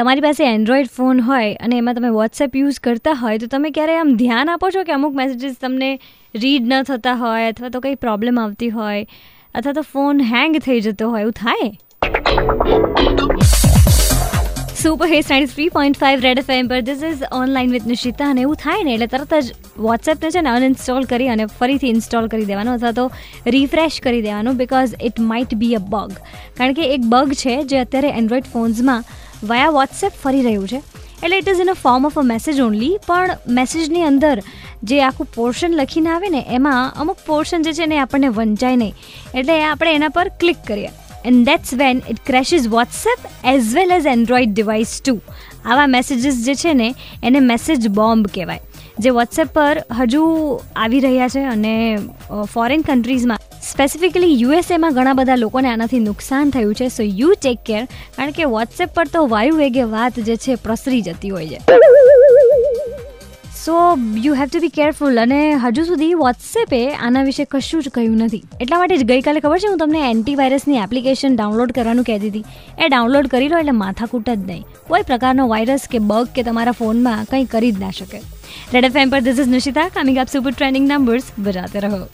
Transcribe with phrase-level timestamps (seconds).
[0.00, 3.96] તમારી પાસે Android phone હોય અને એમાં તમે વોટ્સએપ યુઝ કરતા હોય, તો તમે ક્યારે
[3.96, 5.90] આમ ધ્યાન આપો છો કે અમુક મેસેજીસ તમને
[6.34, 9.02] રીડ ન થતા હોય અથવા તો કંઈ પ્રોબ્લેમ આવતી હોય
[9.54, 11.20] અથવા તો ફોન હેંગ થઈ જતો હોય?
[11.20, 11.68] એવું થાય?
[14.80, 16.78] Super hit ninety three point five red F M પર.
[16.84, 19.56] This is online with Nishita અને એવું થાય ને એટલે તરત જ
[19.86, 23.04] વોટ્સએપને છે ને અનઇન્સ્ટોલ કરી અને ફરીથી ઇન્સ્ટોલ કરી દેવાનો અથવા તો
[23.56, 26.14] રિફ્રેશ કરી દેવાનું because it might be a bug
[26.60, 29.04] કારણ કે એક બગ છે જે અત્યારે એન્ડ્રોઈડ ફોન્સમાં
[29.52, 30.80] વયા વોટ્સએપ ફરી રહ્યું છે.
[31.24, 34.34] એટલે it is in a form of a message only પણ મેસેજની અંદર
[34.92, 38.94] જે આખું પોર્શન લખીને આવે ને, એમાં અમુક પોર્શન જે છે ને આપણને વંચાય નહીં.
[39.34, 40.90] એટલે આપણે એના પર ક્લિક કરીએ.
[41.24, 45.20] And that's when it crashes WhatsApp as well as Android device to
[45.64, 48.60] આવા મેસેજીસ જે છે ને, એને મેસેજ બોમ્બ કહેવાય.
[48.98, 50.22] જે વોટ્સએપ પર હજુ
[50.76, 51.98] આવી રહ્યા છે અને
[52.54, 56.88] ફોરેન કન્ટ્રીઝમાં સ્પેસિફિકલી યુએસએમાં ઘણા બધા લોકોને આનાથી નુકસાન થયું છે.
[56.88, 57.84] સો યુ ટેક કેર
[58.16, 61.58] કારણ કે વોટ્સએપ પર તો વાયુ વેગે વાત જે છે, પ્રસરી જતી હોય છે.
[63.64, 63.72] So
[64.24, 68.42] you have to be careful અને હજુ સુધી વોટ્સએપે આના વિશે કશું જ કહ્યું નથી.
[68.60, 72.44] એટલા માટે જ ગઈકાલે ખબર છે, હું તમને એન્ટીવાયરસની એપ્લિકેશન ડાઉનલોડ કરવાનું કહેતી હતી.
[72.78, 74.64] એ ડાઉનલોડ કરી લો, એટલે માથાકૂટ જ નહીં.
[74.88, 78.18] કોઈ પ્રકારનો વાયરસ કે બગ કે તમારા ફોનમાં કંઈ કરી જ ના શકે.
[78.72, 82.06] રેડ એફ એમ પર this is Nishita coming up super trending numbers બજાતે રહો.